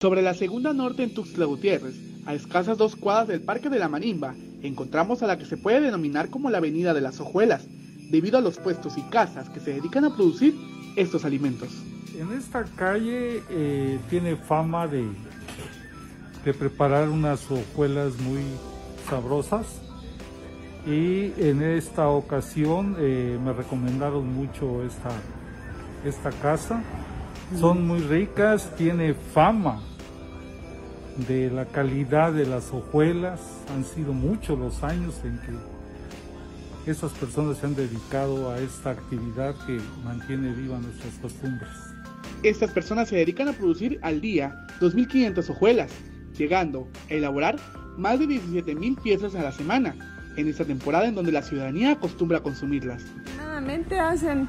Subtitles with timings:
[0.00, 3.88] Sobre la segunda norte en Tuxtla Gutiérrez, a escasas dos cuadras del Parque de la
[3.88, 4.32] Manimba,
[4.62, 7.66] encontramos a la que se puede denominar como la Avenida de las Hojuelas,
[8.08, 10.54] debido a los puestos y casas que se dedican a producir
[10.94, 11.70] estos alimentos.
[12.16, 15.04] En esta calle eh, tiene fama de,
[16.44, 18.42] de preparar unas hojuelas muy
[19.10, 19.80] sabrosas.
[20.86, 25.10] Y en esta ocasión eh, me recomendaron mucho esta,
[26.04, 26.84] esta casa.
[27.58, 29.87] Son muy ricas, tiene fama
[31.26, 33.40] de la calidad de las hojuelas.
[33.74, 39.54] Han sido muchos los años en que esas personas se han dedicado a esta actividad
[39.66, 41.70] que mantiene viva nuestras costumbres.
[42.42, 45.90] Estas personas se dedican a producir al día 2.500 hojuelas,
[46.36, 47.56] llegando a elaborar
[47.96, 49.94] más de 17.000 piezas a la semana,
[50.36, 53.02] en esta temporada en donde la ciudadanía acostumbra a consumirlas.
[53.36, 54.46] Nuevamente hacen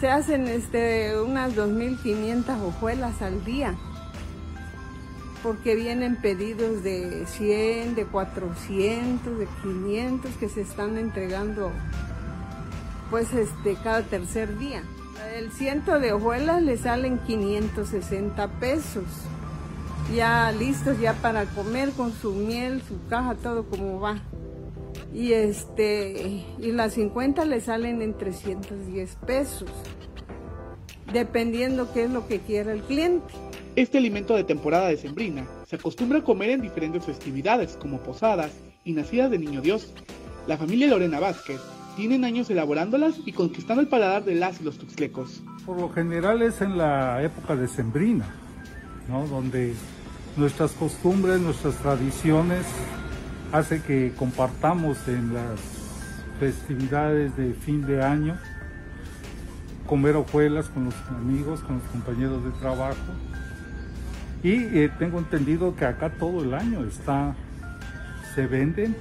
[0.00, 3.74] se hacen este, unas 2.500 hojuelas al día,
[5.44, 11.70] porque vienen pedidos de 100, de 400, de 500 que se están entregando
[13.10, 14.82] pues este, cada tercer día.
[15.36, 19.04] El ciento de hojuelas le salen 560 pesos,
[20.14, 24.22] ya listos ya para comer con su miel, su caja, todo como va.
[25.12, 29.68] Y este y las 50 le salen en 310 pesos
[31.14, 33.32] dependiendo qué es lo que quiera el cliente.
[33.76, 38.50] Este alimento de temporada decembrina se acostumbra a comer en diferentes festividades como posadas
[38.84, 39.94] y nacidas de Niño Dios.
[40.46, 41.60] La familia Lorena Vázquez
[41.96, 45.42] tienen años elaborándolas y conquistando el paladar de las y los tuxtlecos.
[45.64, 48.26] Por lo general es en la época decembrina,
[49.08, 49.26] ¿no?
[49.28, 49.72] donde
[50.36, 52.66] nuestras costumbres, nuestras tradiciones
[53.52, 55.60] hace que compartamos en las
[56.40, 58.36] festividades de fin de año,
[59.86, 62.96] comer hojuelas con los amigos, con los compañeros de trabajo.
[64.42, 67.34] Y eh, tengo entendido que acá todo el año está,
[68.34, 68.96] se venden.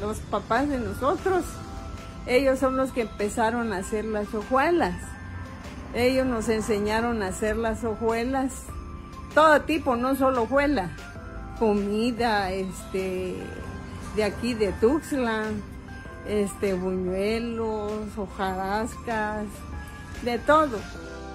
[0.00, 1.44] los papás de nosotros,
[2.26, 4.94] ellos son los que empezaron a hacer las hojuelas.
[5.94, 8.64] Ellos nos enseñaron a hacer las hojuelas,
[9.34, 10.90] todo tipo, no solo hojuela,
[11.58, 13.36] comida, este,
[14.16, 15.44] de aquí de Tuxtla,
[16.26, 19.46] este, buñuelos, hojarascas,
[20.24, 20.78] de todo.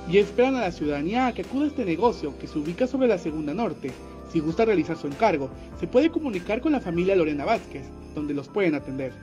[0.10, 3.08] Y esperan a la ciudadanía a que acude a este negocio que se ubica sobre
[3.08, 3.92] la Segunda Norte.
[4.32, 5.50] Si gusta realizar su encargo,
[5.80, 9.14] se puede comunicar con la familia Lorena Vázquez, donde los pueden atender.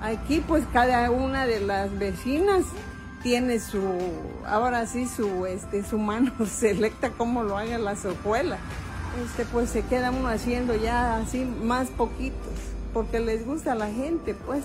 [0.00, 2.64] Aquí pues cada una de las vecinas
[3.22, 3.82] tiene su,
[4.46, 8.60] ahora sí, su, este, su mano selecta cómo lo hagan las hojuelas.
[9.24, 12.52] Este, pues se queda uno haciendo ya así más poquitos
[12.96, 14.64] porque les gusta a la gente, pues.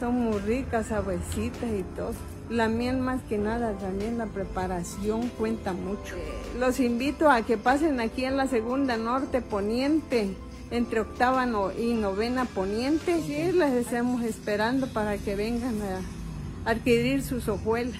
[0.00, 2.14] Son muy ricas, suavecitas y todo.
[2.50, 6.14] La miel más que nada, también la preparación cuenta mucho.
[6.58, 10.28] Los invito a que pasen aquí en la segunda norte poniente,
[10.70, 11.46] entre octava
[11.78, 13.22] y novena poniente.
[13.22, 17.98] Sí, les estamos esperando para que vengan a adquirir sus hojuelas.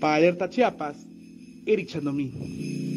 [0.00, 0.96] Para Alerta Chiapas,
[1.66, 2.87] Eric Chandomí.